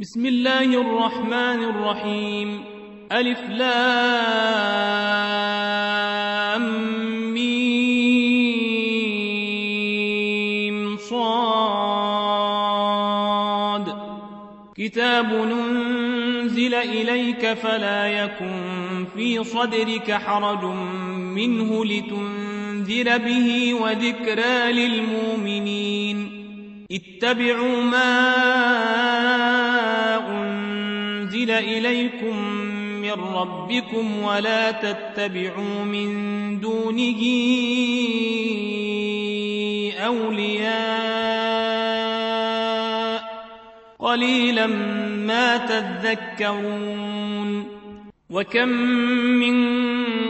[0.00, 2.64] بسم الله الرحمن الرحيم.
[3.12, 3.74] ألف لام
[7.32, 7.76] ميم
[10.96, 11.14] صاد.
[14.76, 20.64] كتاب ننزل إليك فلا يكن في صدرك حرج
[21.14, 26.43] منه لتنذر به وذكرى للمؤمنين.
[26.92, 28.14] اتبعوا ما
[30.30, 32.44] أنزل إليكم
[33.02, 37.20] من ربكم ولا تتبعوا من دونه
[40.06, 41.24] أولياء
[43.98, 44.66] قليلا
[45.26, 46.94] ما تذكرون
[48.34, 48.68] وكم
[49.38, 49.56] من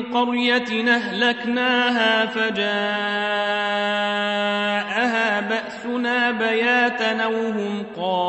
[0.03, 2.61] قرية أهلكناها فجاءها
[5.41, 8.25] بأسنا بياتا أو هم قائلون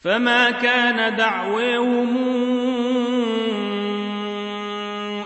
[0.00, 2.16] فما كان دعوهم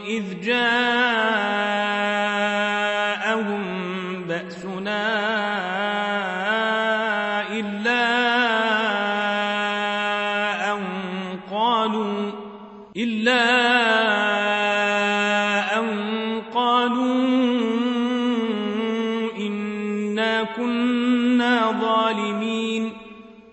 [0.09, 1.80] إذ جاءهم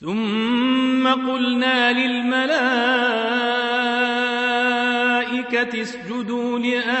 [0.00, 2.50] ثم قلنا للملائكة
[5.82, 6.92] اسجدوا لآدم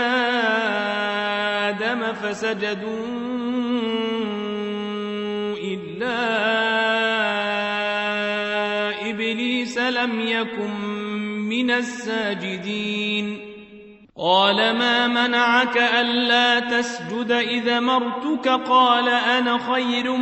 [2.12, 3.06] فسجدوا
[5.64, 6.20] إلا
[9.10, 10.70] إبليس لم يكن
[11.48, 13.49] من الساجدين.
[14.22, 20.12] قال ما منعك ألا تسجد إذا مرتك؟ قال أنا خير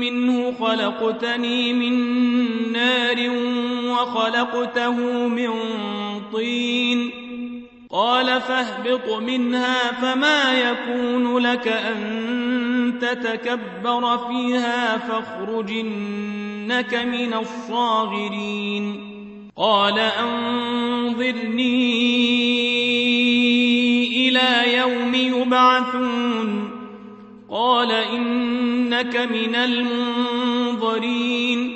[0.00, 1.92] منه خلقتني من
[2.72, 3.30] نار
[3.84, 4.92] وخلقته
[5.28, 5.50] من
[6.32, 7.10] طين.
[7.90, 19.19] قال فاهبط منها فما يكون لك أن تتكبر فيها فاخرج إنك من الصاغرين.
[19.60, 21.58] قال أنظرني
[24.28, 26.70] إلى يوم يبعثون.
[27.50, 31.70] قال إنك من المنظرين.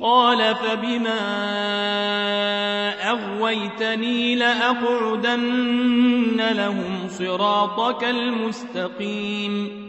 [0.00, 1.18] قال فبما
[3.10, 9.88] أغويتني لأقعدن لهم صراطك المستقيم.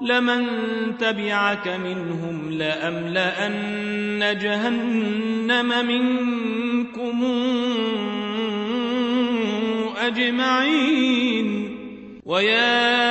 [0.00, 0.46] لمن
[0.98, 7.24] تبعك منهم لأملأن جهنم منكم
[9.98, 11.76] أجمعين.
[12.26, 13.10] ويا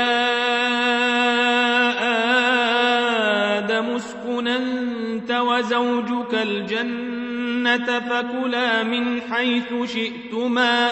[3.57, 10.91] آدم اسكن أنت وزوجك الجنة فكلا من حيث شئتما.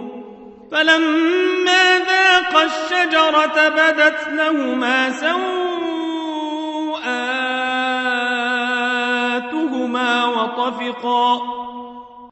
[0.71, 5.41] فلما ذاق الشجرة بدت لهما سوءاتهما
[10.25, 11.41] وطفقا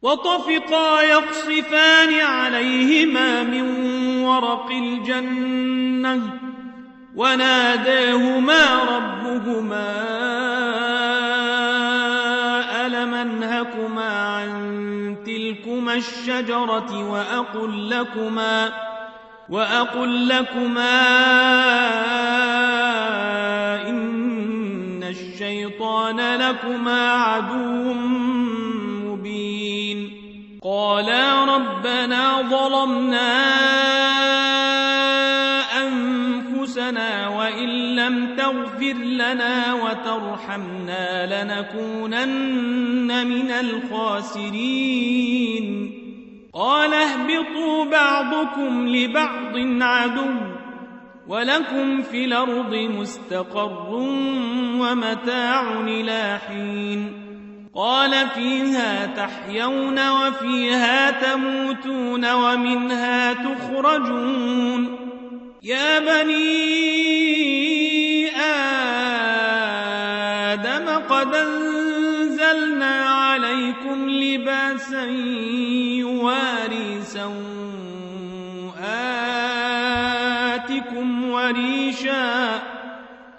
[0.01, 3.85] وطفقا يقصفان عليهما من
[4.23, 6.21] ورق الجنة
[7.15, 10.19] وناداهما ربهما
[15.89, 18.71] الشجرة وأقل لكما
[19.49, 20.99] وأقل لكما
[23.89, 27.93] إن الشيطان لكما عدو
[29.03, 30.11] مبين.
[30.63, 34.08] قالا ربنا ظلمنا
[38.79, 44.79] تغفر لنا وترحمنا لنكونن من الخاسرين.
[46.53, 50.35] قال اهبطوا بعضكم لبعض عدو
[51.27, 53.93] ولكم في الأرض مستقر
[54.79, 57.13] ومتاع إلى حين.
[57.75, 64.95] قال فيها تحيون وفيها تموتون ومنها تخرجون.
[65.63, 67.58] يا بني
[75.99, 77.39] يواري سوآتكم
[81.29, 82.61] وريشا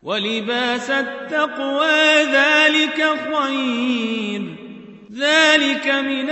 [0.02, 4.42] ولباس التقوى ذلك خير.
[5.12, 6.30] ذلك من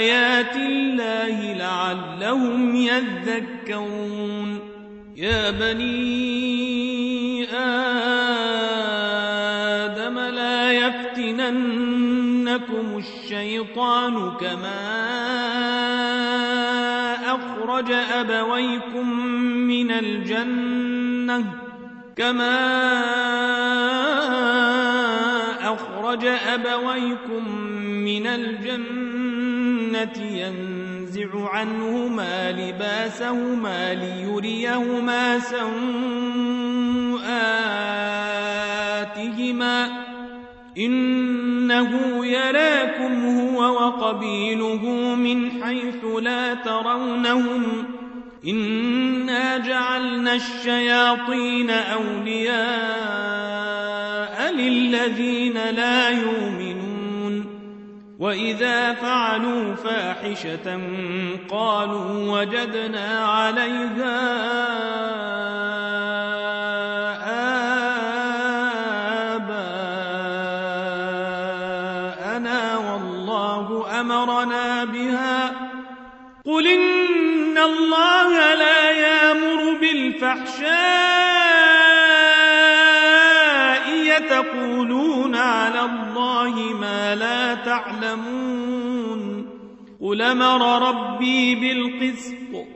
[0.00, 4.60] آيات الله لعلهم يذكرون.
[5.16, 6.39] يا بني
[12.50, 14.80] يفتننكم الشيطان كما
[17.34, 19.10] أخرج أبويكم
[19.68, 21.44] من الجنة
[22.16, 22.60] كما
[25.72, 35.90] أخرج أبويكم من الجنة ينزع عنهما لباسهما ليريهما سوآتهما
[40.80, 47.84] إنه يراكم هو وقبيله من حيث لا ترونهم
[48.48, 52.60] إنا جعلنا الشياطين أولياء
[54.52, 57.46] للذين لا يؤمنون
[58.18, 60.80] وإذا فعلوا فاحشة
[61.50, 64.30] قالوا وجدنا عليها
[80.34, 80.70] بالفحشاء
[84.04, 89.46] يتقولون على الله ما لا تعلمون
[90.00, 92.66] قل أمر ربي بالقسط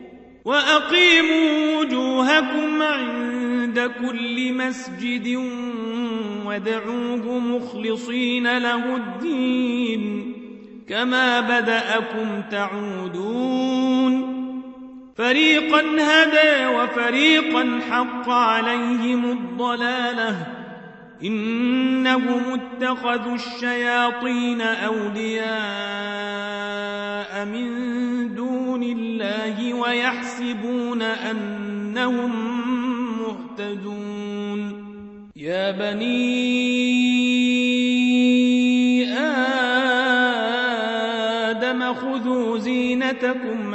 [0.44, 5.40] وأقيموا وجوهكم عند كل مسجد
[6.44, 10.34] وادعوه مخلصين له الدين
[10.88, 14.43] كما بدأكم تعودون
[15.16, 20.46] فريقا هدى وفريقا حق عليهم الضلاله
[21.24, 25.44] انهم اتخذوا الشياطين اولياء
[27.44, 32.32] من دون الله ويحسبون انهم
[33.18, 34.84] مهتدون
[35.36, 36.24] يا بني
[41.48, 43.74] آدم خذوا زينتكم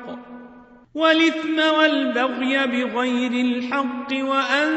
[0.95, 4.69] والإثم والبغي بغير الحق وأن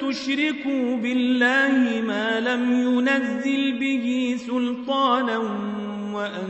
[0.00, 5.38] تشركوا بالله ما لم ينزل به سلطانا
[6.14, 6.48] وأن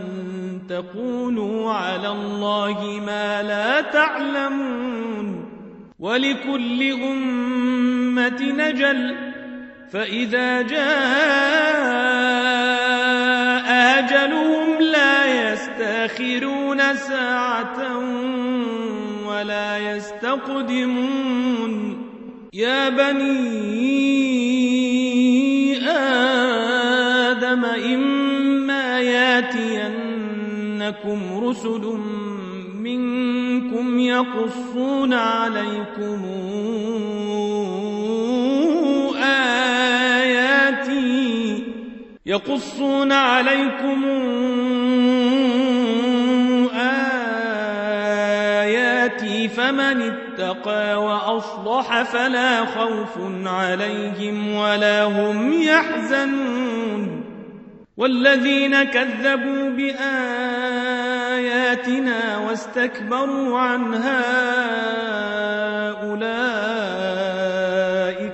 [0.69, 5.51] تقولوا على الله ما لا تعلمون
[5.99, 9.17] ولكل أمة نجل
[9.93, 12.11] فإذا جاء
[13.99, 18.01] أجلهم لا يستأخرون ساعة
[19.41, 21.73] ولا يستقدمون.
[22.53, 23.31] يا بني
[25.89, 30.01] آدم إما ياتينكم
[31.45, 31.99] رسل
[32.77, 36.25] منكم يقصون عليكم
[40.05, 40.55] آياتي
[42.27, 44.70] يقصون عليكم آياتي
[49.71, 57.25] فمن اتقى وأصلح فلا خوف عليهم ولا هم يحزنون.
[57.97, 59.99] والذين كذبوا بآياتنا
[62.39, 64.21] واستكبروا عنها
[66.11, 66.41] أولئك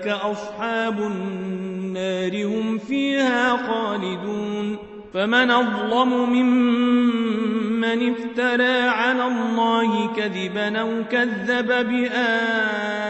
[0.08, 4.78] أصحاب النار هم فيها خالدون.
[5.14, 7.55] فمن أظلم ممن
[7.92, 13.06] افترى على الله كذبا أو كذب بآياته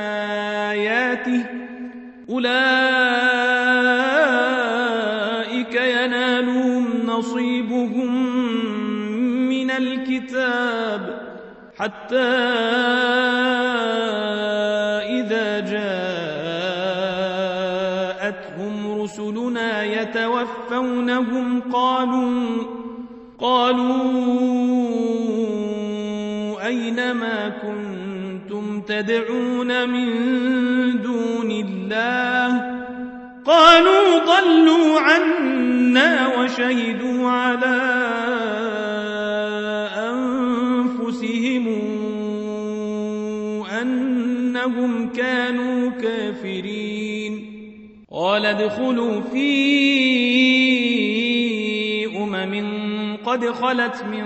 [2.30, 2.86] أولئك
[5.74, 8.36] ينالهم نصيبهم
[9.48, 11.26] من الكتاب
[11.78, 12.16] حتى
[15.20, 16.06] إذا جاءتهم
[19.02, 22.85] رسلنا يتوفونهم قالوا
[23.40, 23.96] قالوا
[26.66, 30.08] أين ما كنتم تدعون من
[31.02, 32.76] دون الله؟
[33.44, 37.76] قالوا ضلوا عنا وشهدوا على
[39.96, 41.66] أنفسهم
[43.82, 47.52] أنهم كانوا كافرين.
[48.12, 49.46] قال ادخلوا في
[50.42, 50.85] أمم
[53.26, 54.24] قد خلت من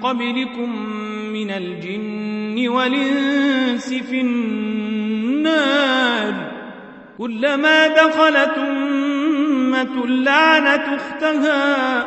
[0.00, 0.86] قبلكم
[1.32, 5.86] من الجن والإنس في النار.
[7.18, 12.04] كلما دخلت أمة لعنت أختها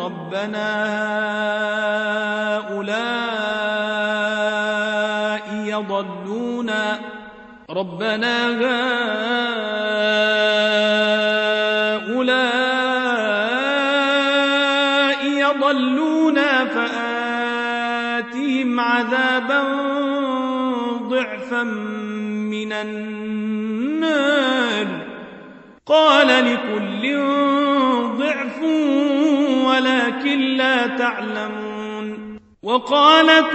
[0.00, 0.74] ربنا
[2.56, 3.63] هؤلاء
[7.76, 8.80] ربنا هؤلاء
[15.26, 17.20] يضلونا فآتهم
[18.80, 19.62] عذابا
[21.08, 21.62] ضعفا
[22.52, 23.04] من النار.
[25.86, 27.18] قال لكل
[28.18, 28.62] ضعف
[29.66, 32.38] ولكن لا تعلمون.
[32.62, 33.54] وقالت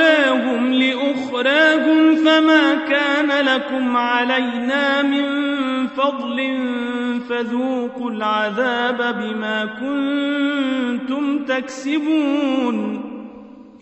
[0.00, 5.26] أولاهم لأخراهم فما كان لكم علينا من
[5.86, 6.58] فضل
[7.28, 13.00] فذوقوا العذاب بما كنتم تكسبون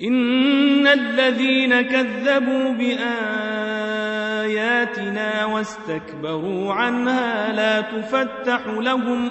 [0.02, 3.04] إن الذين كذبوا بآياتنا
[5.44, 9.30] واستكبروا عنها لا تفتح لهم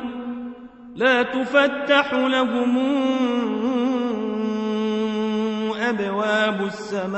[0.96, 2.78] لا تفتح لهم
[6.00, 7.18] أبواب السماء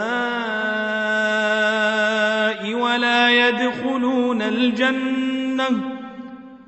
[2.74, 5.68] ولا يدخلون الجنة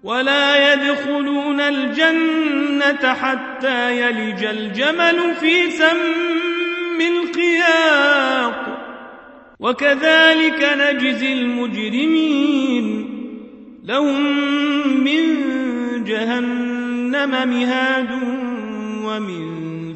[0.03, 8.53] ولا يدخلون الجنة حتى يلج الجمل في سم الخياط.
[9.59, 13.07] وكذلك نجزي المجرمين.
[13.83, 14.23] لهم
[15.03, 15.23] من
[16.03, 18.09] جهنم مهاد
[19.05, 19.60] ومن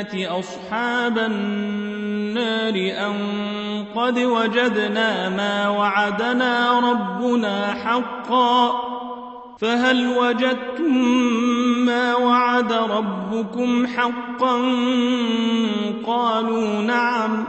[0.00, 3.14] الجنة أصحاب النار أن
[3.94, 8.72] قد وجدنا ما وعدنا ربنا حقا
[9.58, 10.98] فهل وجدتم
[11.86, 14.56] ما وعد ربكم حقا
[16.06, 17.44] قالوا نعم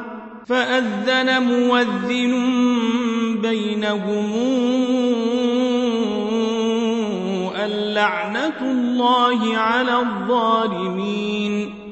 [0.46, 2.34] فأذن موذن
[3.42, 4.34] بينهم
[7.66, 11.87] اللعنة الله على الظالمين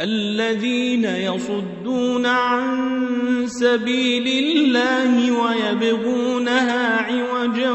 [0.00, 7.72] الذين يصدون عن سبيل الله ويبغونها عوجا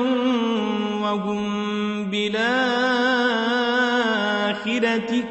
[1.02, 1.44] وهم
[2.12, 2.44] بالآخرة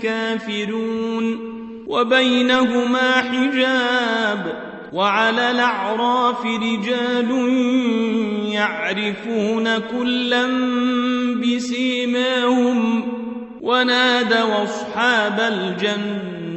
[0.03, 1.53] كافرون
[1.87, 7.31] وبينهما حجاب وعلى الأعراف رجال
[8.53, 10.47] يعرفون كلا
[11.41, 13.03] بسيماهم
[13.61, 16.32] ونادوا أصحاب الجنة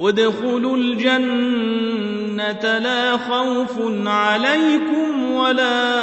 [0.00, 3.72] ادخلوا الجنة لا خوف
[4.06, 5.94] عليكم ولا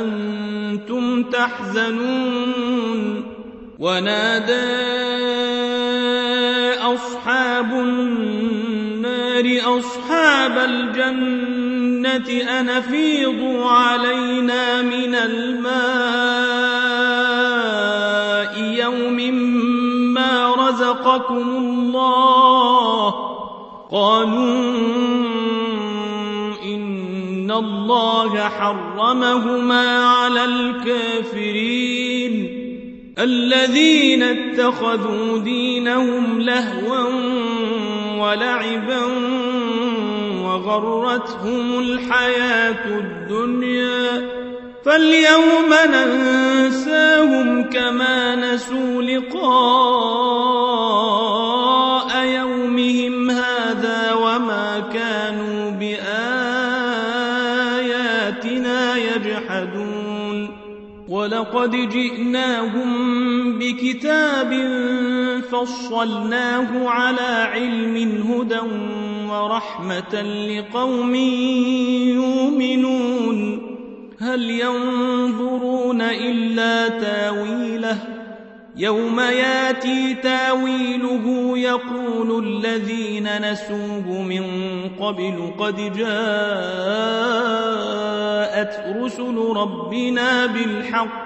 [0.00, 3.22] أنتم تحزنون.
[3.78, 4.86] ونادى
[6.94, 16.65] أصحاب النار أصحاب الجنة أن فيضوا علينا من الماء.
[21.16, 23.14] رزقكم الله.
[23.92, 24.96] قالوا
[27.58, 32.32] الله حرمهما على الكافرين.
[33.18, 37.04] الذين اتخذوا دينهم لهوا
[38.18, 39.04] ولعبا
[40.44, 44.28] وغرتهم الحياة الدنيا.
[44.84, 50.25] فاليوم ننساهم كما نسوا لقاء
[61.66, 64.50] ولقد جئناهم بكتاب
[65.50, 67.96] فصلناه على علم
[68.30, 68.60] هدى
[69.30, 71.14] ورحمة لقوم
[72.14, 73.62] يؤمنون.
[74.20, 77.98] هل ينظرون إلا تاويله؟
[78.76, 84.44] يوم ياتي تاويله يقول الذين نسوه من
[85.00, 86.06] قبل قد جاءت
[88.96, 91.25] رسل ربنا بالحق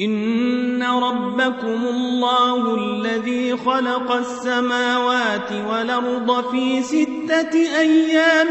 [0.00, 8.48] إن ربكم الله الذي خلق السماوات والأرض في ستة أيام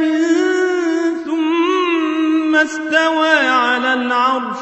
[1.26, 4.60] ثم استوى على العرش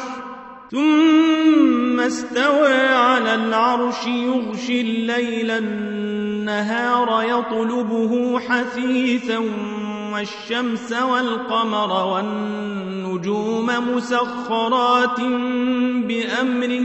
[0.71, 9.43] ثم استوى على العرش يغشي الليل النهار يطلبه حثيثا
[10.13, 13.65] والشمس والقمر والنجوم
[13.95, 15.21] مسخرات
[16.07, 16.83] بأمره.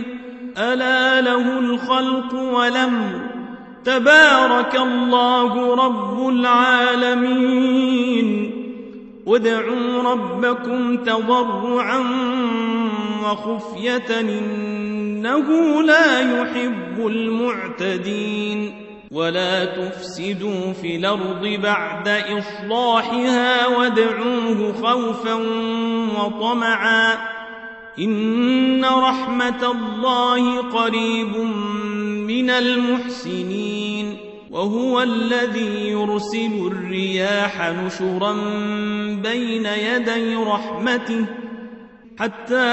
[0.59, 3.21] ألا له الخلق والأمر.
[3.85, 7.43] تبارك الله رب العالمين.
[9.27, 12.05] ادعوا ربكم تضرعا
[13.25, 18.82] وخفية إنه لا يحب المعتدين.
[19.13, 25.35] ولا تفسدوا في الأرض بعد إصلاحها وادعوه خوفا
[26.19, 27.19] وطمعا
[27.99, 31.37] إن رحمة الله قريب
[32.27, 34.17] من المحسنين
[34.51, 38.33] وهو الذي يرسل الرياح نشرا
[39.23, 41.27] بين يدي رحمته
[42.19, 42.73] حتى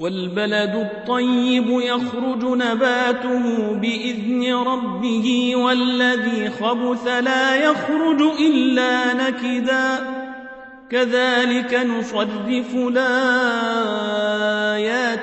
[0.00, 10.20] والبلد الطيب يخرج نباته بإذن ربه والذي خبث لا يخرج إلا نكدا.
[10.90, 13.00] كذلك نصرف الآيات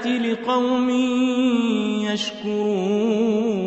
[0.08, 0.90] لقوم
[2.10, 3.67] يشكرون.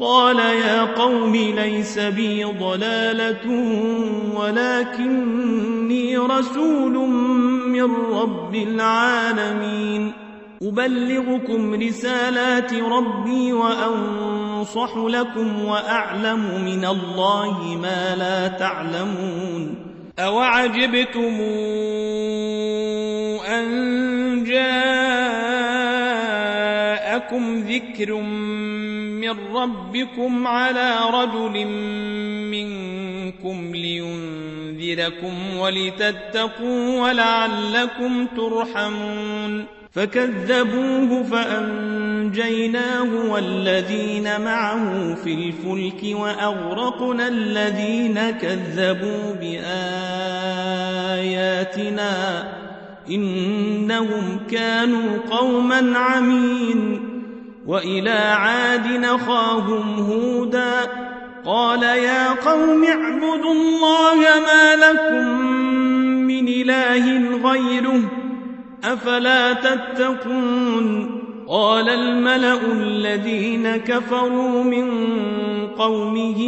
[0.00, 3.46] قال يا قوم ليس بي ضلالة
[4.36, 6.92] ولكني رسول
[7.68, 10.12] من رب العالمين.
[10.62, 19.74] أبلغكم رسالات ربي وأنصح لكم وأعلم من الله ما لا تعلمون.
[20.18, 21.40] أوعجبتم
[23.48, 24.96] أن جاءكم
[27.58, 28.75] ذكر من
[29.28, 31.66] ربكم على رجل
[32.50, 50.56] منكم لينذركم ولتتقوا ولعلكم ترحمون فكذبوه فأنجيناه والذين معه في الفلك وأغرقنا الذين كذبوا بآياتنا
[53.10, 57.15] إنهم كانوا قوما عمين
[57.66, 60.72] وإلى عاد نخاهم هودا
[61.44, 65.40] قال يا قوم اعبدوا الله ما لكم
[66.26, 68.02] من إله غيره
[68.84, 71.16] أفلا تتقون
[71.48, 74.88] قال الملأ الذين كفروا من
[75.78, 76.42] قومه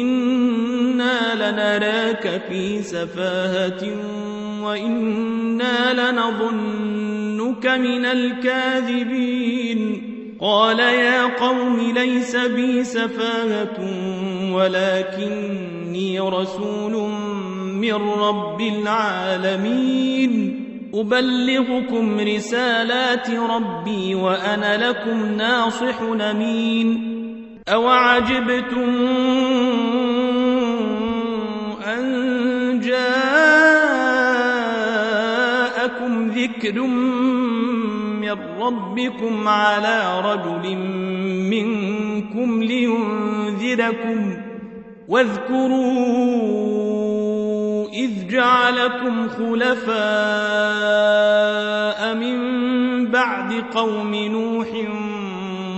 [0.00, 4.19] إنا لنراك في سفاهة
[4.62, 9.80] وإنا لنظنك من الكاذبين
[10.40, 13.78] قال يا قوم ليس بي سفاهة
[14.52, 16.92] ولكني رسول
[17.80, 20.30] من رب العالمين
[20.94, 27.10] أبلغكم رسالات ربي وأنا لكم ناصح أمين
[27.68, 28.96] أوعجبتم
[36.60, 36.80] ذكر
[38.20, 40.76] من ربكم على رجل
[41.50, 44.36] منكم لينذركم
[45.08, 45.88] واذكروا
[47.88, 49.94] إذ جعلكم خلفاء
[52.14, 52.40] من
[53.10, 54.68] بعد قوم نوح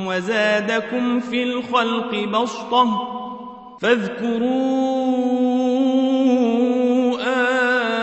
[0.07, 3.09] وزادكم في الخلق بسطة
[3.81, 5.23] فاذكروا
[7.21, 8.01] آلاء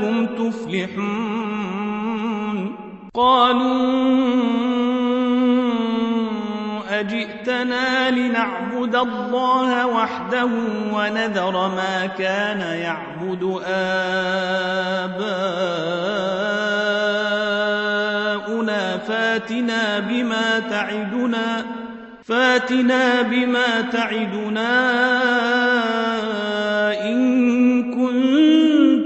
[0.00, 1.84] لعلكم تفلحون.
[3.14, 3.84] قالوا
[7.00, 10.48] أجئتنا لنعبد الله وحده
[10.92, 13.94] ونذر ما كان يعبد آباؤنا.
[19.08, 21.64] فاتنا بما تعدنا
[22.24, 24.70] فاتنا بما تعدنا
[27.08, 28.63] إن كنت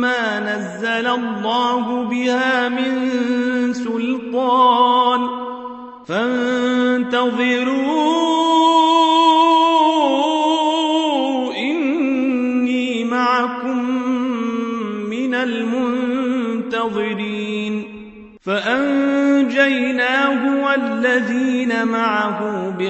[0.00, 2.65] ما نزل الله بها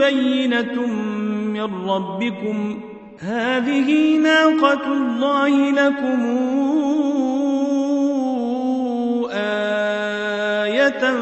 [0.00, 0.86] بينة
[1.54, 2.80] من ربكم
[3.18, 6.20] هذه ناقة الله لكم
[9.32, 11.14] آية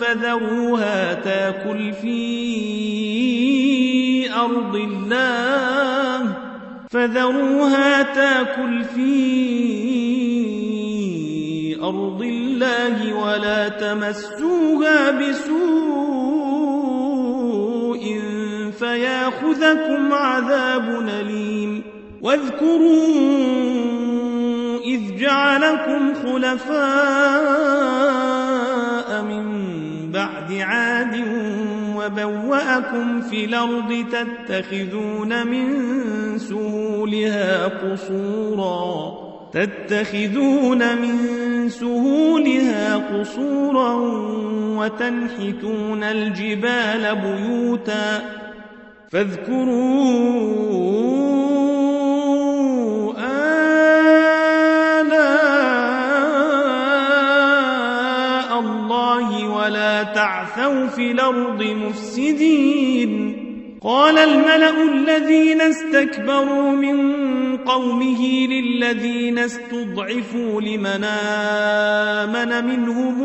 [0.00, 2.22] فذروها تاكل في
[4.34, 6.34] أرض الله
[6.90, 9.12] فذروها تاكل في
[11.82, 16.11] أرض الله ولا تمسوها بسوء
[18.82, 21.82] فياخذكم عذاب أليم.
[22.22, 23.08] واذكروا
[24.84, 26.82] إذ جعلكم خلفاء
[29.22, 29.46] من
[30.12, 31.24] بعد عاد
[31.96, 35.68] وبوأكم في الأرض تتخذون من
[36.38, 39.12] سهولها قصورا.
[39.52, 41.18] تتخذون من
[41.68, 43.94] سهولها قصورا
[44.78, 48.41] وتنحتون الجبال بيوتا.
[49.12, 50.72] فاذكروا
[54.98, 55.20] آلاء
[58.60, 63.42] الله ولا تعثوا في الأرض مفسدين.
[63.82, 66.96] قال الملأ الذين استكبروا من
[67.56, 71.04] قومه للذين استضعفوا لمن
[72.24, 73.22] آمن منهم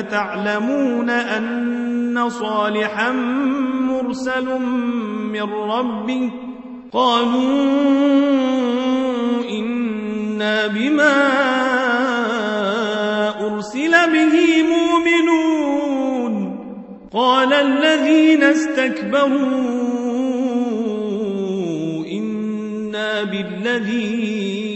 [0.00, 3.10] أتعلمون أن صالحا
[3.90, 4.58] مرسل
[5.32, 6.30] من ربه
[6.92, 7.40] قالوا
[9.50, 11.16] إنا بما
[13.46, 16.34] أرسل به مؤمنون
[17.12, 19.50] قال الذين استكبروا
[22.06, 24.69] إنا بالذي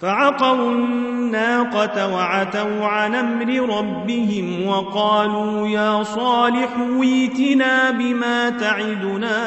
[0.00, 9.38] فعقروا الناقة وعتوا عن أمر ربهم وقالوا يا صالح ويتنا بما تعدنا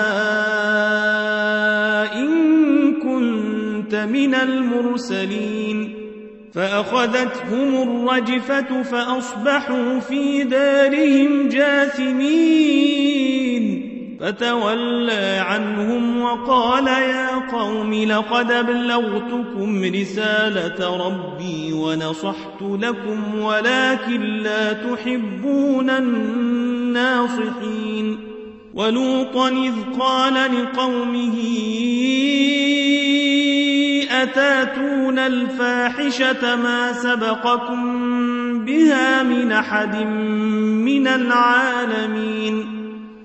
[2.15, 2.31] إن
[2.93, 5.95] كنت من المرسلين
[6.53, 13.11] فأخذتهم الرجفة فأصبحوا في دارهم جاثمين
[14.21, 27.31] فتولى عنهم وقال يا قوم لقد أبلغتكم رسالة ربي ونصحت لكم ولكن لا تحبون الناصحين
[28.73, 31.37] ولوطا إذ قال لقومه
[34.11, 37.81] أتاتون الفاحشة ما سبقكم
[38.65, 39.95] بها من أحد
[40.85, 42.81] من العالمين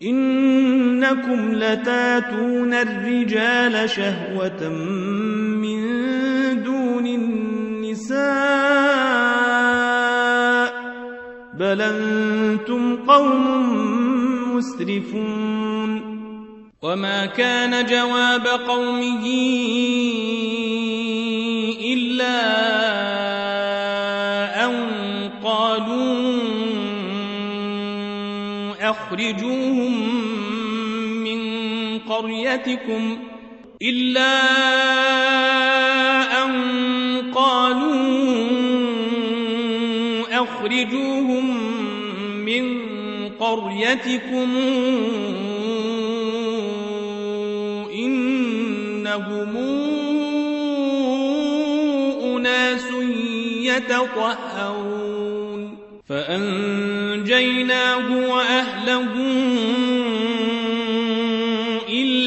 [0.07, 5.83] إنكم لتاتون الرجال شهوة من
[6.63, 8.17] دون النساء
[11.59, 16.17] بل أنتم قوم مسرفون
[16.83, 19.27] وما كان جواب قومه
[21.93, 22.37] إلا
[24.65, 24.75] أن
[25.45, 26.27] قالوا
[28.91, 29.86] أخرجوهم من
[32.17, 33.19] قريتكم
[33.83, 34.33] إلا
[36.45, 36.53] أن
[37.35, 37.97] قالوا
[40.43, 41.47] أخرجوهم
[42.45, 42.65] من
[43.41, 44.57] قريتكم
[47.95, 49.57] إنهم
[52.25, 52.89] أناس
[53.61, 55.27] يتطهرون
[56.09, 57.49] فأنجيناه
[58.29, 59.46] وأهله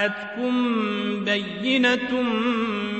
[0.00, 2.22] جاءتكم بينة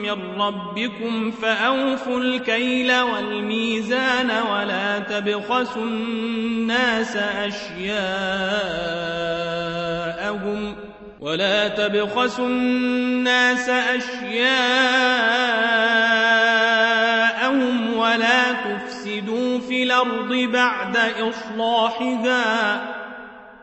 [0.02, 8.00] من ربكم فأوفوا الكيل والميزان ولا تبخسوا الناس أشياءهم
[11.20, 14.40] ولا تبخسوا الناس أشياءهم
[17.96, 22.99] ولا تفسدوا في الأرض بعد إصلاحها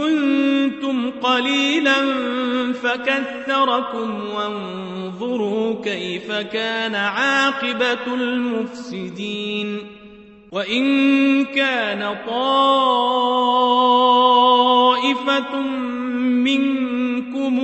[0.00, 1.94] كنتم قليلا
[2.72, 9.78] فكثركم وانظروا كيف كان عاقبة المفسدين
[10.52, 12.50] وإن كان طائفة
[16.20, 17.60] منكم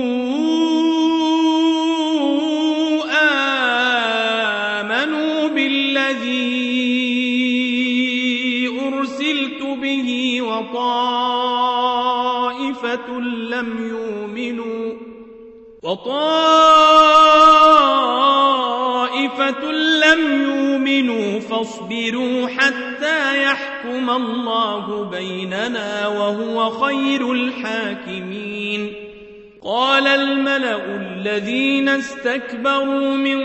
[12.87, 14.93] وطائفة لم يؤمنوا
[15.83, 16.11] وطائفة
[19.71, 29.06] لم يؤمنوا فاصبروا حتى يحكم الله بيننا وهو خير الحاكمين
[29.63, 33.39] قال الملأ الذين استكبروا من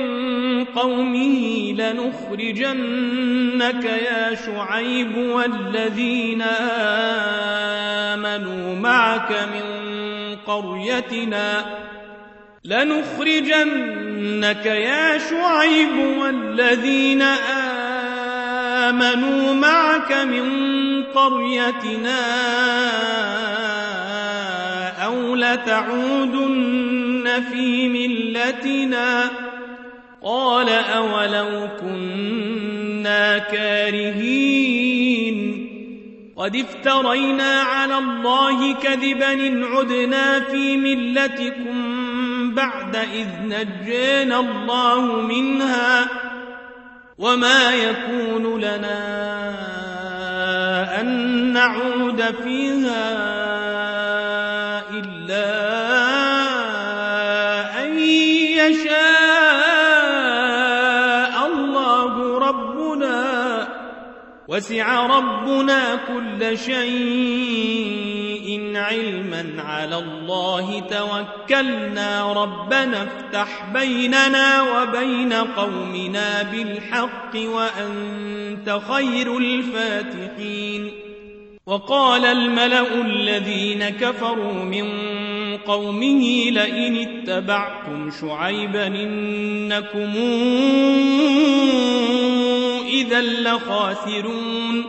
[0.64, 6.42] قومه لنخرجنك يا شعيب والذين
[8.12, 9.62] آمنوا معك من
[10.46, 11.64] قريتنا
[12.64, 17.22] لنخرجنك يا شعيب والذين
[18.82, 20.44] آمنوا معك من
[21.04, 22.22] قريتنا
[25.12, 27.02] أو لتعودن
[27.52, 29.30] في ملتنا
[30.22, 34.82] قال أولو كنا كارهين
[36.36, 46.08] قد افترينا على الله كذبا إن عدنا في ملتكم بعد إذ نجينا الله منها
[47.18, 49.22] وما يكون لنا
[51.00, 51.06] أن
[51.52, 53.51] نعود فيها
[64.52, 66.82] وسع ربنا كل شيء
[68.76, 70.80] علما على الله.
[70.80, 80.90] توكلنا ربنا افتح بيننا وبين قومنا بالحق وأنت خير الفاتحين.
[81.66, 84.84] وقال الملأ الذين كفروا من
[85.56, 90.12] قومه لئن اتبعتم شعيبا إنكم
[92.88, 94.84] إذا لخاسرون.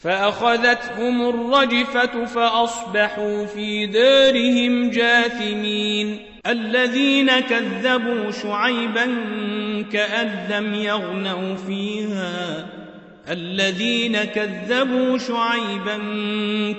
[0.00, 6.18] فأخذتهم الرجفة فأصبحوا في دارهم جاثمين.
[6.46, 9.04] الذين كذبوا شعيبا
[9.92, 12.66] كأن لم يغنوا فيها.
[13.30, 15.96] الذين كذبوا شعيبا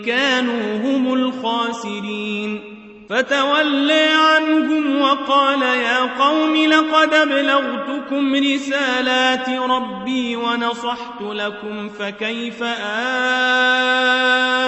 [0.06, 2.77] كانوا هم الخاسرين.
[3.10, 12.64] فتولى عنهم وقال يا قوم لقد أبلغتكم رسالات ربي ونصحت لكم فكيف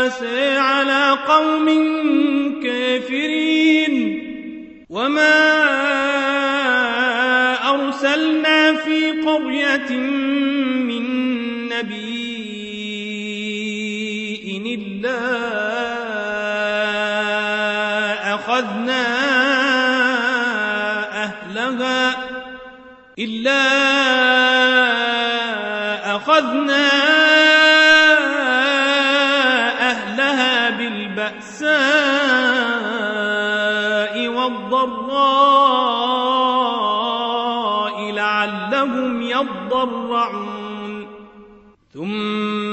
[0.05, 1.67] آسي على قوم
[2.63, 4.25] كافرين
[4.89, 5.59] وما
[7.69, 9.97] أرسلنا في قرية
[10.87, 11.03] من
[11.67, 12.19] نبي
[14.75, 15.88] إلا
[21.69, 22.15] أهلها
[23.19, 23.61] إلا
[26.15, 27.28] أخذنا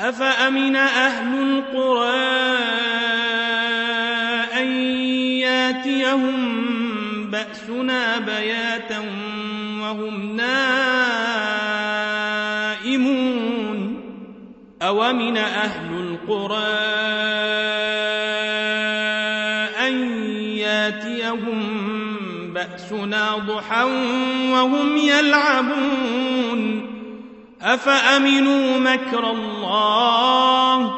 [0.00, 2.58] أفأمن أهل القرى
[4.60, 4.66] أن
[5.40, 6.70] ياتيهم
[7.30, 8.98] بأسنا بياتا
[9.80, 10.82] وهم نائمون
[14.82, 16.72] أومن أهل القرى
[19.88, 19.94] أن
[20.56, 21.82] ياتيهم
[22.54, 23.84] بأسنا ضحى
[24.52, 26.41] وهم يلعبون
[27.62, 30.92] أفأمنوا مكر الله؟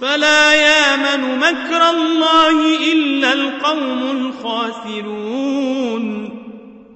[0.00, 5.68] فلا يامن مكر الله إلا القوم الخاسرون.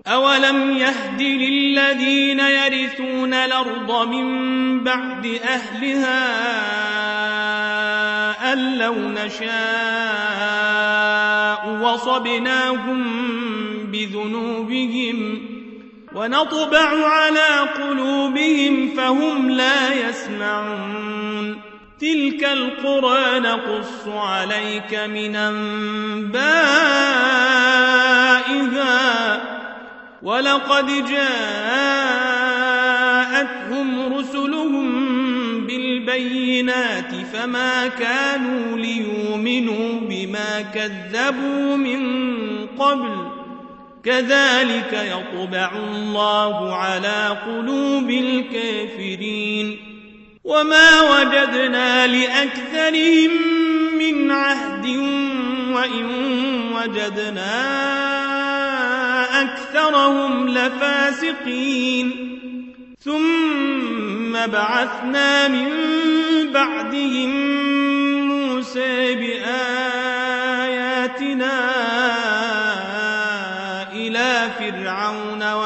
[0.07, 6.23] أولم يهد للذين يرثون الأرض من بعد أهلها
[8.53, 9.53] أن لو نشاء
[11.83, 13.03] وصبناهم
[13.93, 15.41] بذنوبهم
[16.15, 21.61] ونطبع على قلوبهم فهم لا يسمعون.
[22.01, 26.53] تلك القرى نقص عليك من أنبائها.
[30.23, 31.33] ولقد جاءتهم
[34.15, 35.13] رسلهم
[35.67, 42.03] بالبينات فما كانوا ليؤمنوا بما كذبوا من
[42.67, 43.32] قبل.
[44.05, 49.77] كذلك يطبع الله على قلوب الكافرين.
[50.45, 53.31] وما وجدنا لأكثرهم
[53.99, 54.87] من عهد
[55.75, 56.05] وإن
[56.75, 57.63] وجدنا
[59.43, 62.39] أكثرهم لفاسقين.
[63.05, 65.69] ثم بعثنا من
[66.53, 67.31] بعدهم
[68.29, 70.02] موسى بآياتنا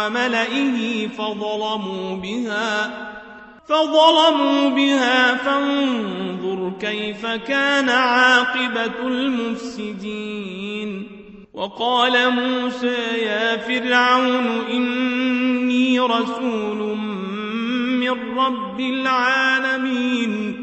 [0.06, 3.06] وملئه فظلموا بها
[3.68, 10.88] فظلموا بها فانظر كيف كان عاقبة المفسدين.
[11.54, 16.96] وقال موسى يا فرعون إني رسول
[18.00, 20.62] من رب العالمين.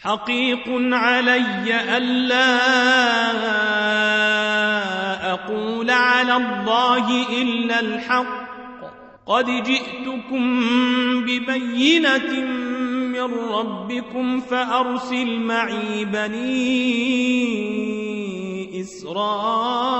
[0.00, 2.56] حقيق علي ألا
[5.32, 8.45] أقول على الله إلا الحق.
[9.26, 10.60] قد جئتكم
[11.20, 12.40] ببينة
[13.12, 17.20] من ربكم فأرسل معي بني
[18.80, 19.96] إسرائيل.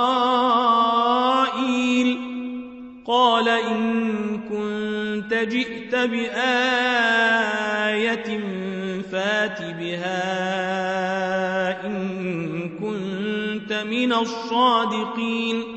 [3.07, 6.39] قال إن كنت جئت بآية
[9.11, 10.25] فات بها
[11.85, 15.76] إن كنت من الصادقين.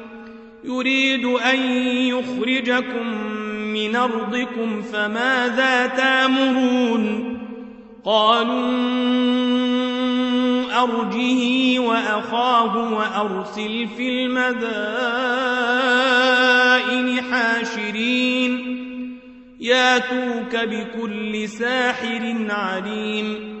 [0.63, 3.07] يريد أن يخرجكم
[3.73, 7.37] من أرضكم فماذا تامرون؟
[8.05, 8.71] قالوا
[10.83, 14.61] أرجه وأخاه وأرسل في المدائن
[17.21, 18.77] حاشرين.
[19.59, 23.60] ياتوك بكل ساحر عليم.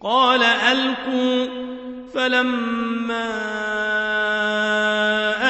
[0.00, 1.66] قال ألقوا.
[2.14, 3.32] فلما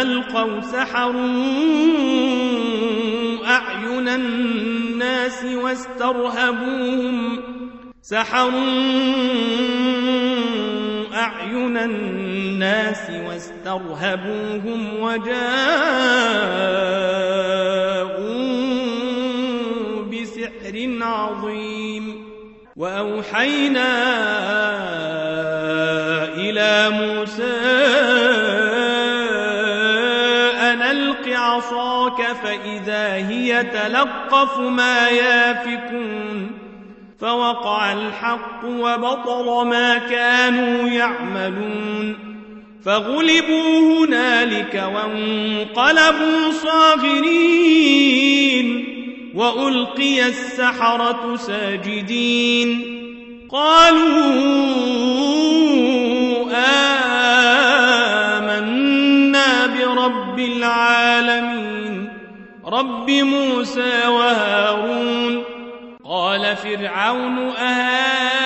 [0.03, 1.15] ألقوا سحروا
[3.47, 7.39] أعين الناس واسترهبوهم.
[8.03, 8.53] سحروا
[11.15, 15.37] أعين الناس واسترهبوهم وجاءوا
[20.05, 22.26] بسحر عظيم.
[22.77, 23.93] وأوحينا
[26.37, 27.57] إلى موسى
[30.61, 36.51] أن ألق عصاك فإذا هي تلقف ما يافكون
[37.21, 42.19] فوقع الحق وبطل ما كانوا يعملون
[42.85, 48.17] فغلبوا هنالك وانقلبوا صاغرين
[49.37, 52.97] وألقي السحرة ساجدين.
[53.53, 54.17] قالوا
[58.37, 62.09] آمنا برب العالمين
[62.67, 65.45] رب موسى وهارون.
[66.05, 68.46] قال فرعون آمنتم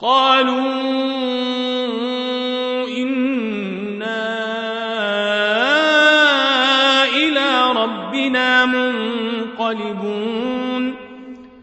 [0.00, 0.70] قالوا
[2.88, 4.24] إنا
[7.16, 10.14] إلى ربنا منقلبون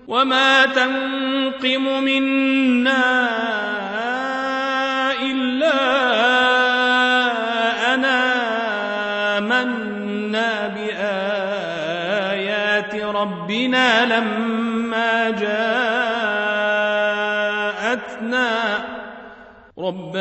[0.08, 3.28] وما تنقم منا
[5.22, 5.78] إلا
[7.94, 8.24] أنا
[9.40, 12.16] منا بآيات
[12.96, 14.47] ربنا لما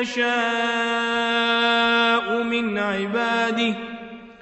[0.00, 0.32] يشاء
[2.42, 3.74] من عباده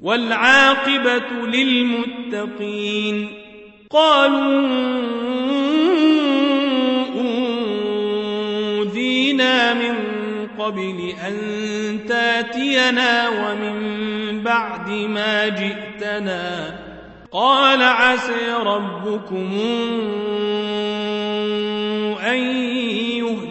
[0.03, 3.29] والعاقبة للمتقين.
[3.91, 4.69] قالوا
[8.79, 9.95] أوذينا من
[10.59, 11.37] قبل أن
[12.09, 13.79] تاتينا ومن
[14.43, 16.79] بعد ما جئتنا.
[17.33, 19.59] قال عسى ربكم
[22.25, 22.39] أن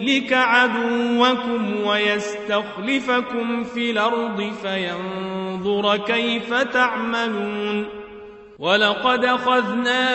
[0.08, 7.86] يهلك عدوكم ويستخلفكم في الأرض فينظر كيف تعملون
[8.58, 10.08] ولقد أخذنا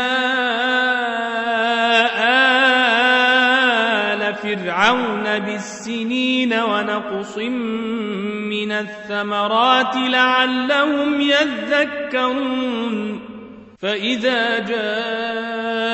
[4.14, 13.20] آل فرعون بالسنين ونقص من الثمرات لعلهم يذكرون
[13.80, 15.94] فإذا جاءتهم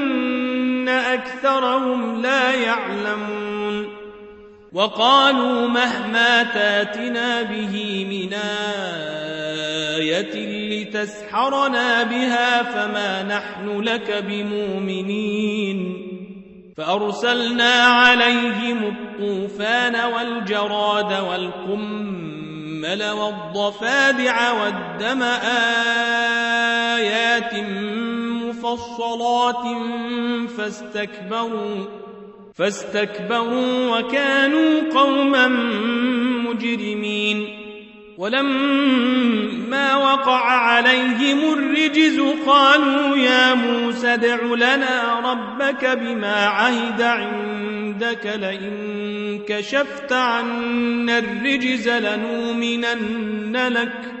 [4.73, 8.33] وقالوا مهما تاتنا به من
[9.99, 10.35] آية
[10.71, 16.07] لتسحرنا بها فما نحن لك بمؤمنين.
[16.77, 25.23] فأرسلنا عليهم الطوفان والجراد والقمل والضفادع والدم
[26.91, 27.55] آيات
[28.43, 29.65] مفصلات
[30.57, 31.85] فاستكبروا
[32.55, 35.47] فاستكبروا وكانوا قوما
[36.47, 37.57] مجرمين.
[38.17, 50.13] ولما وقع عليهم الرجز قالوا يا موسى ادع لنا ربك بما عهد عندك لئن كشفت
[50.13, 54.20] عنا الرجز لنؤمنن لك.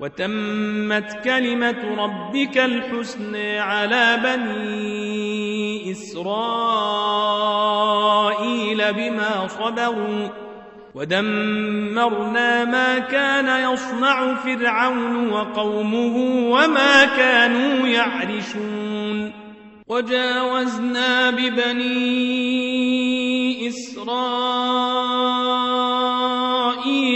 [0.00, 6.22] وتمت كلمة ربك الحسن على بني إسرائيل
[8.92, 10.28] بما صبروا
[10.94, 16.16] ودمرنا ما كان يصنع فرعون وقومه
[16.50, 19.32] وما كانوا يعرشون
[19.88, 22.40] وجاوزنا ببني
[23.68, 25.10] إسرائيل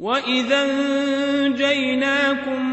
[0.00, 2.66] وإذا انجيناكم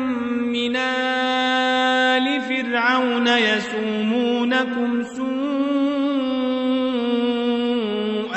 [0.52, 5.28] من آل فرعون يسومونكم سوء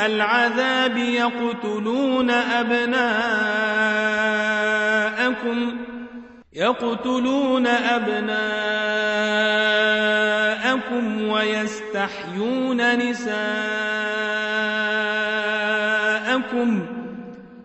[0.07, 3.11] العذاب يقتلون أبناءكم
[6.53, 8.41] يقتلون أبناءكم
[11.29, 13.41] ويستحيون نساءكم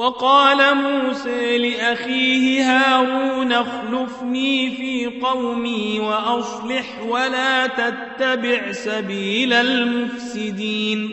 [0.00, 11.10] وقال موسى لأخيه هارون اخلفني في قومي وأصلح ولا تتبع سبيل المفسدين.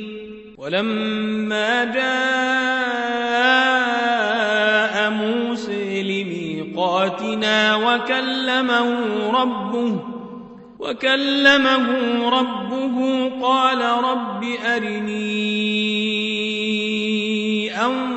[0.57, 2.07] ولما جاء
[5.09, 8.97] موسى لميقاتنا وكلمه
[9.31, 9.99] ربه
[10.79, 11.89] وكلمه
[12.29, 15.57] ربه قال رب أرني
[17.85, 18.16] أنظر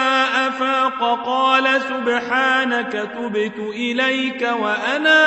[0.61, 5.23] أفاق قال سبحانك تبت إليك وأنا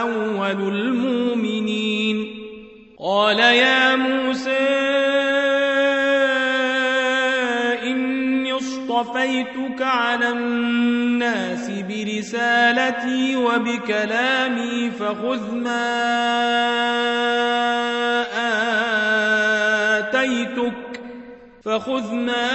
[0.00, 2.38] أول المؤمنين.
[2.98, 4.68] قال يا موسى
[7.82, 16.92] إني اصطفيتك على الناس برسالتي وبكلامي فخذ ما
[21.72, 22.48] فخذ ما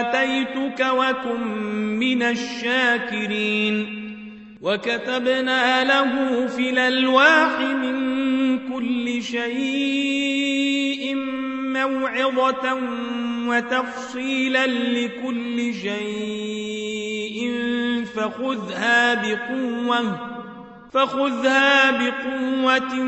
[0.00, 1.40] آتيتك وكن
[1.98, 4.04] من الشاكرين.
[4.62, 7.98] وكتبنا له في الألواح من
[8.72, 11.14] كل شيء
[11.74, 12.78] موعظة
[13.46, 17.54] وتفصيلا لكل شيء
[18.16, 20.37] فخذها بقوة.
[20.92, 22.98] فخذها بقوة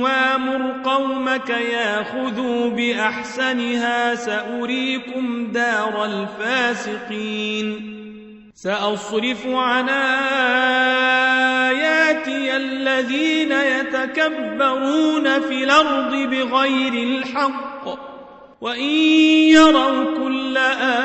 [0.00, 7.92] وامر قومك ياخذوا بأحسنها سأريكم دار الفاسقين.
[8.54, 9.88] سأصرف عن
[11.68, 18.12] آياتي الذين يتكبرون في الأرض بغير الحق.
[18.60, 18.90] وإن
[19.50, 21.02] يروا كل آية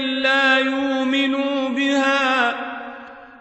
[0.00, 0.84] لا يؤمنوا
[1.14, 1.43] بها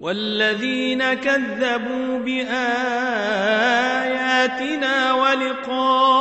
[0.00, 2.52] والذين كذبوا بآياتنا
[5.12, 6.20] ولقاء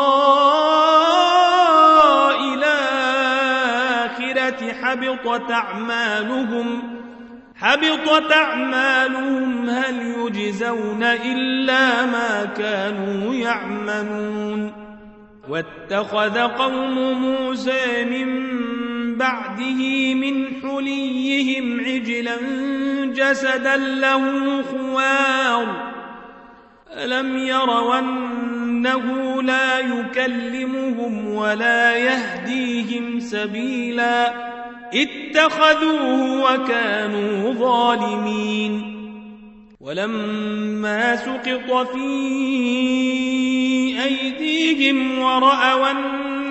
[2.53, 3.63] الآخرة
[4.73, 6.99] حبطت أعمالهم
[7.55, 14.89] حبطت أعمالهم هل يجزون إلا ما كانوا يعملون.
[15.49, 18.49] واتخذ قوم موسى من
[19.19, 22.37] بعده من حليهم عجلا
[23.05, 24.23] جسدا له
[24.63, 25.91] خوار.
[26.93, 29.05] ألم يروا أنه
[29.43, 34.33] لا يكلمهم ولا يهديهم سبيلا
[34.93, 38.95] اتخذوه وكانوا ظالمين.
[39.79, 42.09] ولما سقط في
[44.03, 45.91] أيديهم ورأوا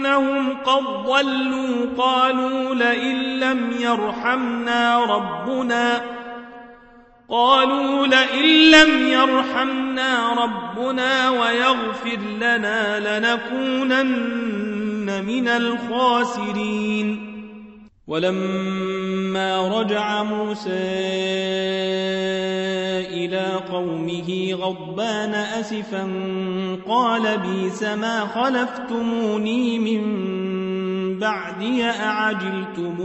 [0.09, 6.03] أنهم قد ضلوا قالوا لئن لم يرحمنا ربنا
[7.29, 14.05] قالوا لئن لم يرحمنا ربنا ويغفر لنا لنكونن
[15.25, 17.35] من الخاسرين.
[18.07, 21.29] ولما رجع موسى
[23.39, 26.09] إلى قومه غضبان أسفا
[26.89, 30.03] قال بيس ما خلفتموني من
[31.19, 32.97] بعدي أعجلتم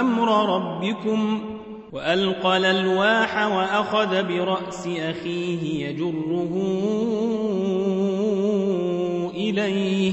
[0.00, 1.40] أمر ربكم؟
[1.92, 6.52] وألقى الألواح وأخذ برأس أخيه يجره
[9.34, 10.12] إليه.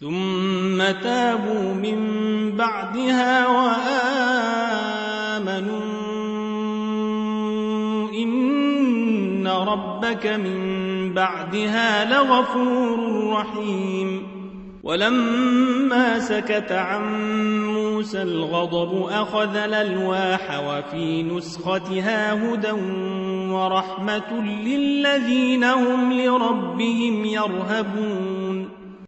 [0.00, 1.98] ثم تابوا من
[2.56, 3.80] بعدها وآمنوا
[8.14, 14.22] إن ربك من بعدها لغفور رحيم.
[14.82, 17.02] ولما سكت عن
[17.64, 22.72] موسى الغضب أخذ الألواح وفي نسختها هدى
[23.52, 28.49] ورحمة للذين هم لربهم يرهبون.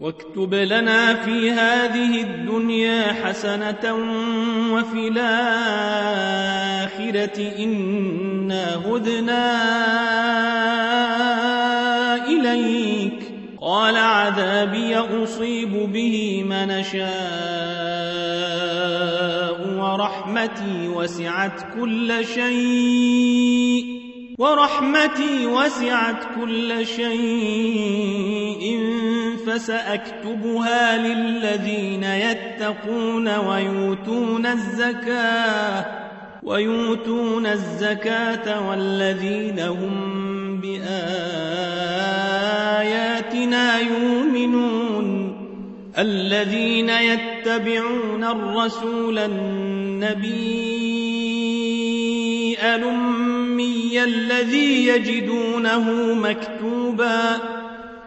[0.00, 3.94] واكتب لنا في هذه الدنيا حسنة
[4.72, 5.62] وفي الآخرة
[7.58, 9.66] إنا هدنا
[12.26, 13.32] إليك.
[13.60, 17.08] قال عذابي أصيب به من شاء
[19.78, 24.07] ورحمتي وسعت كل شيء.
[24.38, 28.80] ورحمتي وسعت كل شيء
[29.46, 35.86] فسأكتبها للذين يتقون ويؤتون الزكاة
[36.42, 40.88] ويؤتون الزكاة والذين هم بآياتنا
[43.78, 45.38] يؤمنون
[45.98, 50.68] الذين يتبعون الرسول النبي
[54.04, 57.36] الذي يجدونه مكتوبا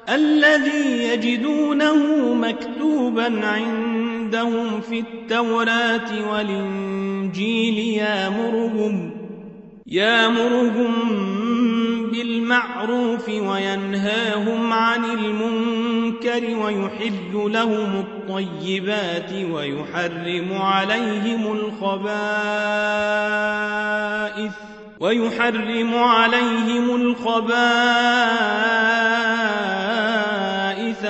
[0.09, 9.11] الذي يجدونه مكتوبا عندهم في التوراة والإنجيل يامرهم
[9.87, 10.93] يامرهم
[12.11, 22.31] بالمعروف وينهاهم عن المنكر ويحل لهم الطيبات ويحرم عليهم الخبائث.
[25.01, 27.51] ويحرم عليهم الخبائث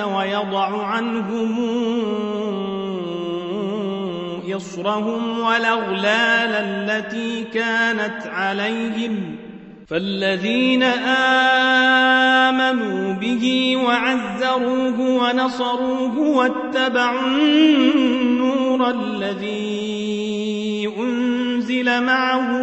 [0.02, 1.72] ويضع عنهم
[4.56, 9.36] إصرهم والأغلال التي كانت عليهم.
[9.88, 10.82] فالذين
[12.52, 19.62] آمنوا به وعزروه ونصروه واتبعوا النور الذي
[20.98, 22.62] أنزل معه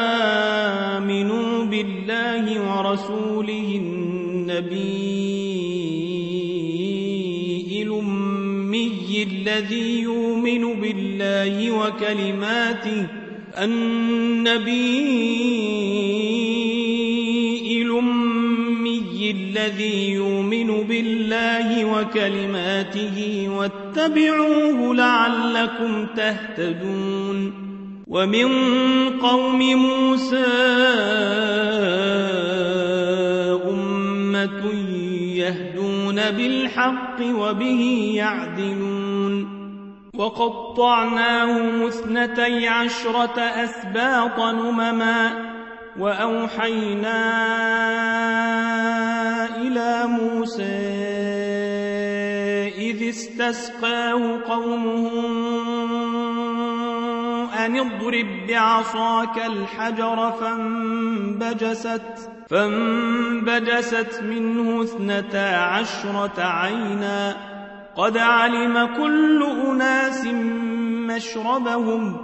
[2.81, 4.71] ورسوله النبي
[7.83, 13.05] الأمي الذي يؤمن بالله وكلماته
[13.57, 14.71] النبي
[17.81, 27.53] الأمي الذي يؤمن بالله وكلماته واتبعوه لعلكم تهتدون
[28.07, 28.49] ومن
[29.19, 30.91] قوم موسى
[36.29, 39.61] بالحق وبه يعدلون.
[40.15, 45.51] وقطعناهم اثنتي عشرة أسباط نمما
[45.99, 47.21] وأوحينا
[49.57, 50.63] إلى موسى
[52.77, 55.11] إذ استسقاه قومه
[57.65, 67.35] أن اضرب بعصاك الحجر فانبجست فانبجست منه اثنتا عشرة عينا.
[67.95, 70.25] قد علم كل أناس
[71.07, 72.17] مشربهم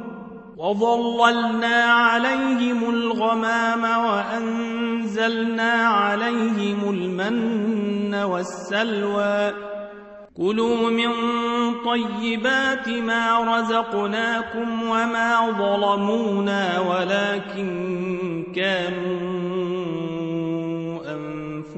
[0.57, 9.53] وظللنا عليهم الغمام وأنزلنا عليهم المن والسلوى.
[10.38, 11.11] كلوا من
[11.86, 19.96] طيبات ما رزقناكم وما ظلمونا ولكن كانوا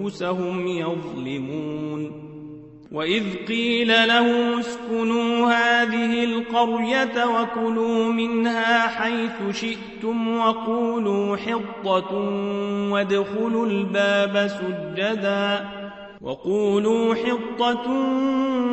[0.10, 2.30] أنفسهم يظلمون
[2.92, 12.14] وإذ قيل له اسكنوا هذه القرية وكلوا منها حيث شئتم وقولوا حطة
[12.92, 15.70] وادخلوا الباب سجدا
[16.22, 17.92] وقولوا حطة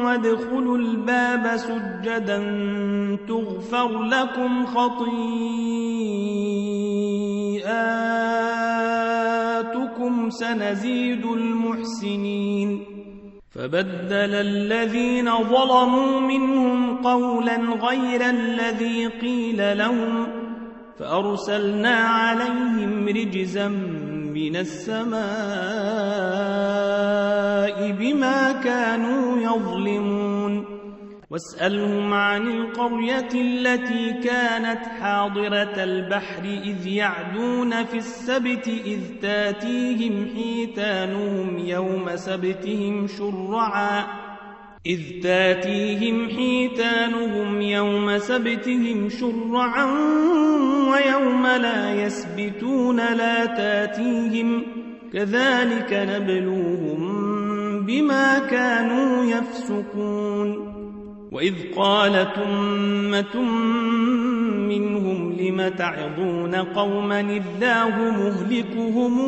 [0.04, 2.38] وادخلوا الباب سجدا
[3.28, 5.10] تغفر لكم خطيئاتكم
[10.30, 12.96] سنزيد المحسنين.
[13.50, 20.26] فبدل الذين ظلموا منهم قولا غير الذي قيل لهم
[20.98, 23.68] فأرسلنا عليهم رجزا
[24.36, 25.16] من السماء
[27.92, 30.64] بما كانوا يظلمون.
[31.30, 42.16] واسألهم عن القرية التي كانت حاضرة البحر إذ يعدون في السبت إذ تاتيهم حيتانهم يوم
[42.16, 44.25] سبتهم شرعا.
[44.86, 49.84] إذ تاتيهم حيتانهم يوم سبتهم شرعا
[50.90, 54.62] ويوم لا يسبتون لا تاتيهم
[55.12, 57.26] كذلك نبلوهم
[57.86, 60.76] بما كانوا يفسقون.
[61.32, 63.42] وإذ قالت أمة
[64.68, 69.20] منهم لم تعظون قوما الله مهلكهم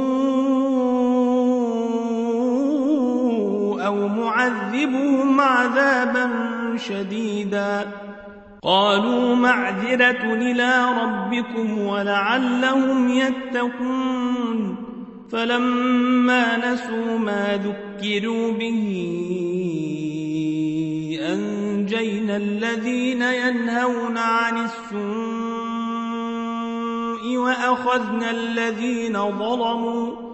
[3.79, 6.31] أو معذبهم عذابا
[6.77, 7.87] شديدا.
[8.63, 14.77] قالوا معذرة إلى ربكم ولعلهم يتقون.
[15.33, 18.81] فلما نسوا ما ذكروا به
[21.33, 24.99] أنجينا الذين ينهون عن السوء
[27.37, 30.28] وأخذنا الذين ظلموا.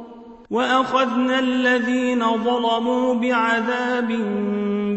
[0.55, 4.09] وأخذنا الذين ظلموا بعذاب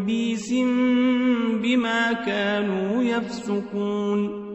[0.05, 0.53] بيس
[1.63, 4.47] بما كانوا يفسقون.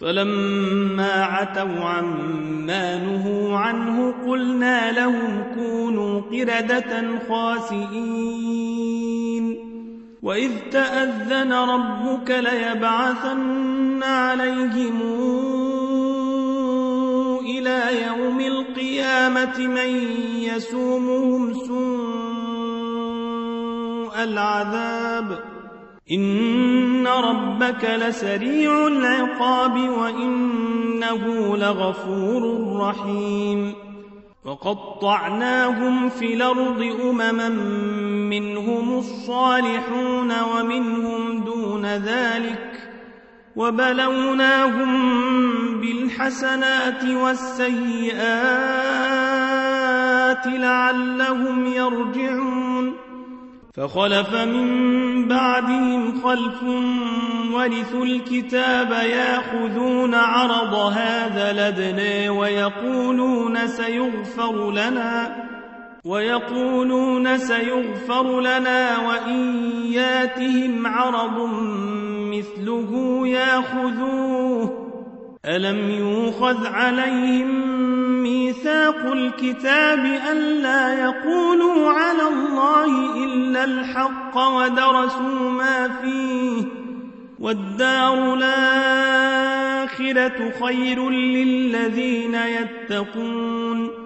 [0.00, 8.66] فلما عتوا عما نهوا عنه قلنا لهم كونوا قردة خاسئين.
[10.22, 15.02] وإذ تأذن ربك ليبعثن عليهم
[17.46, 19.88] إلى يوم القيامة من
[20.38, 21.76] يسومهم سوء
[24.22, 25.44] العذاب.
[26.12, 33.74] إن ربك لسريع العقاب وإنه لغفور رحيم.
[34.44, 37.48] وقطعناهم في الأرض أمما
[38.28, 42.85] منهم الصالحون ومنهم دون ذلك.
[43.56, 44.90] وبلوناهم
[45.80, 48.56] بالحسنات والسيئات
[50.46, 52.92] لعلهم يرجعون.
[53.76, 56.62] فخلف من بعدهم خلف
[57.52, 65.36] ورثوا الكتاب ياخذون عرض هذا لدنا ويقولون سيغفر لنا.
[66.06, 71.50] ويقولون سيغفر لنا وإن ياتهم عرض
[72.32, 74.86] مثله ياخذوه.
[75.46, 77.76] ألم يوخذ عليهم
[78.22, 86.62] ميثاق الكتاب ألا يقولوا على الله إلا الحق ودرسوا ما فيه؟
[87.40, 89.32] والدار الآخرة
[90.60, 94.05] خير للذين يتقون.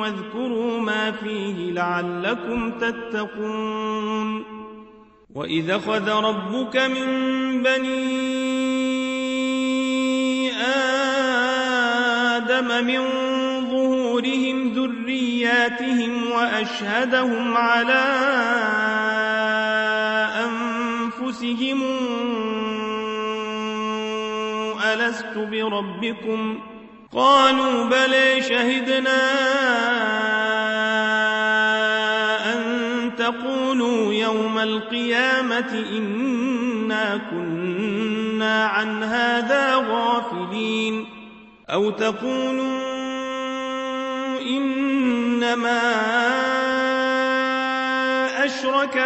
[0.00, 4.44] واذكروا ما فيه لعلكم تتقون
[5.34, 7.06] وإذا خذ ربك من
[7.62, 8.12] بني
[12.36, 13.00] آدم من
[13.70, 18.04] ظهورهم ذرياتهم وأشهدهم على
[20.44, 21.82] أنفسهم
[24.84, 26.58] ألست بربكم؟
[27.14, 29.20] قالوا بلى شهدنا
[32.52, 32.60] أن
[33.18, 41.06] تقولوا يوم القيامة إنا كنا عن هذا غافلين.
[41.72, 42.80] أو تقولوا
[44.40, 45.80] إنما
[48.44, 48.96] أشرك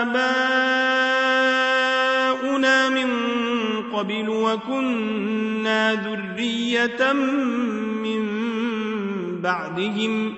[0.00, 0.48] آباؤنا
[2.88, 3.10] من
[3.92, 5.45] قبل وكنا
[5.94, 7.12] ذرية
[8.02, 8.22] من
[9.40, 10.34] بعدهم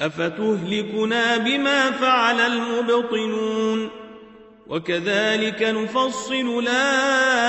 [0.00, 3.90] أفتهلكنا بما فعل المبطنون
[4.66, 7.48] وكذلك نفصل الآيات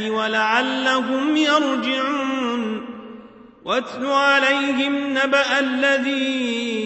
[0.00, 2.86] ولعلهم يرجعون
[3.64, 6.85] واتل عليهم نبأ الذي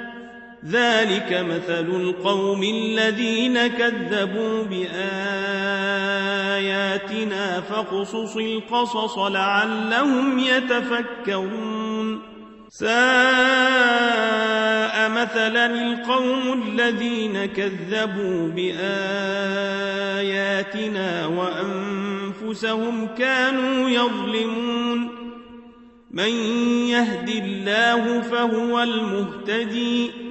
[0.69, 4.91] ذلك مثل القوم الذين كذبوا بآياتنا
[7.61, 12.21] فقصص القصص لعلهم يتفكرون.
[12.69, 12.91] ساء
[15.09, 18.85] مثلا القوم الذين كذبوا بآياتنا
[21.25, 25.09] وأنفسهم كانوا يظلمون.
[26.11, 26.29] من
[26.87, 30.30] يهد الله فهو المهتدي.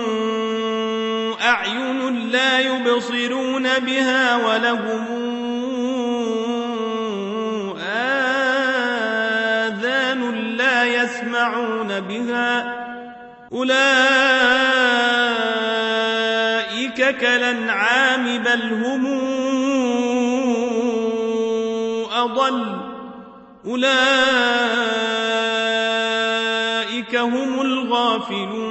[2.31, 5.05] لا يبصرون بها ولهم
[8.81, 10.21] آذان
[10.57, 12.81] لا يسمعون بها
[13.53, 13.81] أولئك
[17.17, 19.05] كالأنعام بل هم
[22.13, 22.81] أضل
[23.65, 23.95] أولئك
[27.15, 28.70] هم الغافلون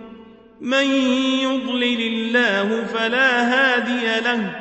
[0.61, 0.85] من
[1.41, 4.55] يضلل الله فلا هادي له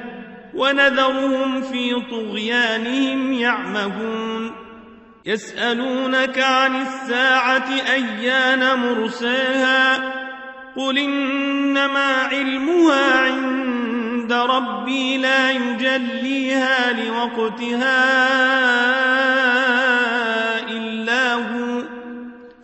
[0.54, 4.52] ونذرهم في طغيانهم يعمهون
[5.26, 9.96] يسألونك عن الساعة أيان مرساها
[10.76, 18.10] قل إنما علمها عند ربي لا يجليها لوقتها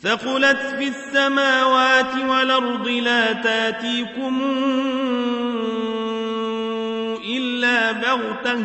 [0.01, 4.41] ثقلت في السماوات والأرض لا تاتيكم
[7.29, 8.59] إلا بغتة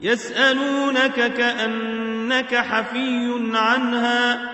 [0.00, 4.50] يسألونك كأنك حفي عنها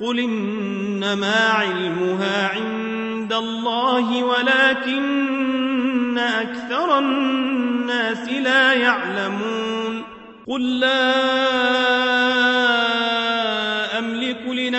[0.00, 10.02] قل إنما علمها عند الله ولكن أكثر الناس لا يعلمون
[10.48, 11.60] قل لا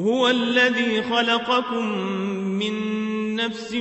[0.00, 1.86] هو الذي خلقكم
[2.58, 2.74] من
[3.36, 3.76] نفس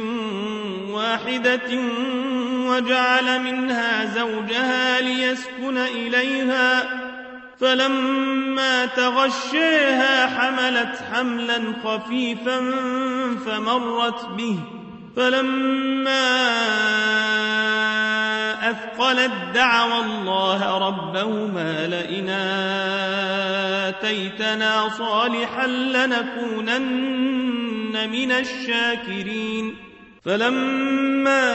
[0.90, 1.80] واحدة
[2.68, 6.84] وجعل منها زوجها ليسكن إليها
[7.60, 12.60] فلما تغشيها حملت حملا خفيفا
[13.46, 14.60] فمرت به
[15.16, 16.34] فلما
[18.70, 22.30] أثقلت دعوى الله ربهما لئن
[23.90, 27.14] آتيتنا صالحا لنكونن
[28.10, 29.76] من الشاكرين.
[30.26, 31.54] فلما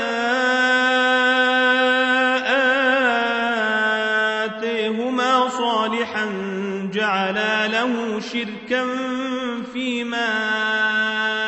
[4.45, 6.27] آتيهما صالحا
[6.93, 8.87] جعلا له شركا
[9.73, 11.48] فيما آتيهما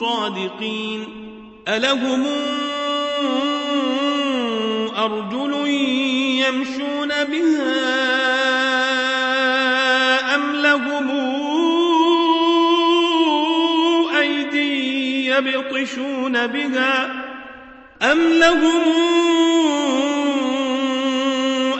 [0.00, 1.08] كنتم صادقين.
[1.68, 2.26] ألهم
[4.98, 5.66] أرجل
[6.46, 7.74] يمشون بها
[10.34, 11.10] أم لهم
[14.18, 17.12] أيدي يبطشون بها
[18.02, 18.82] أم لهم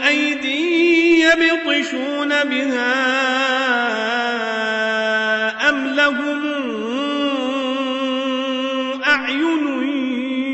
[0.09, 3.40] أيدي يبطشون بها
[9.31, 9.82] أعين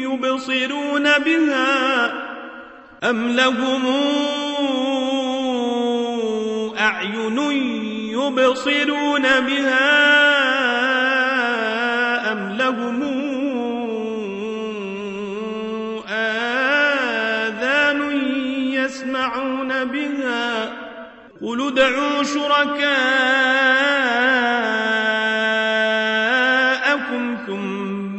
[0.03, 2.13] يبصرون بها
[3.05, 3.87] أم لهم
[6.79, 7.39] أعين
[8.11, 9.93] يبصرون بها
[12.33, 13.03] أم لهم
[16.09, 18.01] آذان
[18.73, 20.73] يسمعون بها
[21.43, 23.86] قل ادعوا شركاءكم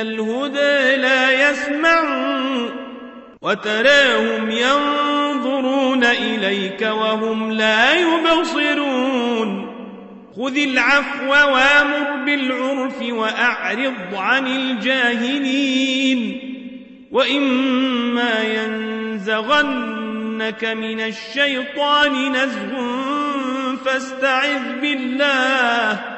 [0.00, 2.70] الهدى لا يسمعون
[3.42, 9.68] وتراهم ينظرون إليك وهم لا يبصرون.
[10.36, 16.40] خذ العفو وامر بالعرف وأعرض عن الجاهلين.
[17.12, 19.84] وإما ينزغنك
[20.64, 22.74] من الشيطان نزغ
[23.84, 26.17] فاستعذ بالله.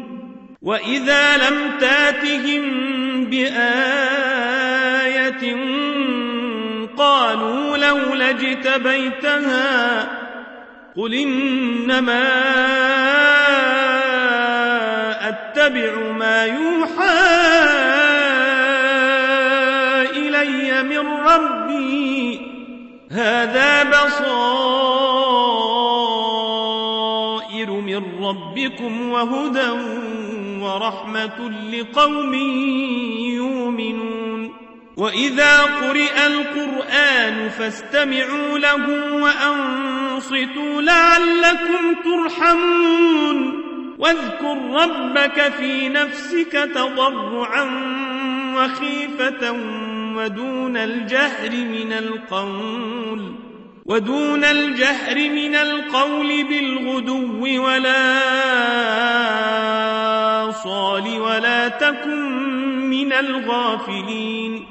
[0.61, 2.63] وإذا لم تاتهم
[3.25, 4.21] بآية
[6.97, 10.07] قالوا لولا اجتبيتها
[10.97, 12.23] قل إنما
[15.29, 17.21] أتبع ما يوحى
[20.15, 22.41] إلي من ربي
[23.11, 24.51] هذا بصائر
[27.71, 30.00] من ربكم وهدى
[30.61, 32.33] ورحمة لقوم
[33.33, 34.53] يؤمنون.
[34.97, 43.61] وإذا قرئ القرآن فاستمعوا له وأنصتوا لعلكم ترحمون.
[43.99, 47.63] واذكر ربك في نفسك تضرعا
[48.55, 49.51] وخيفة
[50.15, 53.50] ودون الجهر من القول.
[53.91, 58.11] ودون الجهر من القول بالغدو ولا
[60.51, 62.39] صال ولا تكن
[62.89, 64.65] من الغافلين.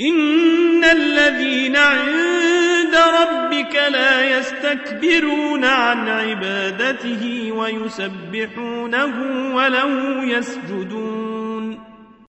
[0.00, 9.14] إن الذين عند ربك لا يستكبرون عن عبادته ويسبحونه
[9.56, 11.35] وله يسجدون.